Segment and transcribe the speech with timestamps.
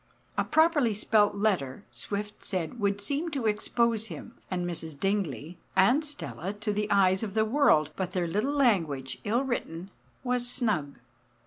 [0.35, 6.03] A properly spelt letter, Swift said, would seem to expose him and Mrs Dingley and
[6.03, 9.91] Stella to the eyes of the world; but their little language, ill written,
[10.23, 10.95] was "snug."